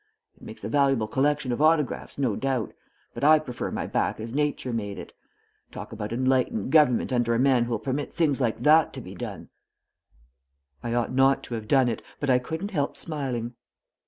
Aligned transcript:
It 0.35 0.41
makes 0.41 0.63
a 0.63 0.67
valuable 0.67 1.07
collection 1.07 1.51
of 1.51 1.61
autographs, 1.61 2.17
no 2.17 2.35
doubt, 2.35 2.73
but 3.13 3.23
I 3.23 3.37
prefer 3.37 3.69
my 3.69 3.85
back 3.85 4.19
as 4.19 4.33
nature 4.33 4.73
made 4.73 4.97
it. 4.97 5.13
Talk 5.71 5.91
about 5.93 6.11
enlightened 6.11 6.71
government 6.71 7.13
under 7.13 7.35
a 7.35 7.39
man 7.39 7.65
who'll 7.65 7.77
permit 7.77 8.11
things 8.11 8.41
like 8.41 8.57
that 8.61 8.93
to 8.93 9.01
be 9.01 9.13
done!" 9.13 9.49
I 10.81 10.95
ought 10.95 11.11
not 11.13 11.43
to 11.43 11.53
have 11.53 11.67
done 11.67 11.87
it, 11.87 12.01
but 12.19 12.31
I 12.31 12.39
couldn't 12.39 12.71
help 12.71 12.97
smiling. 12.97 13.53